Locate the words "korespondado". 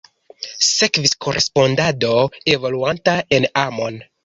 1.25-2.15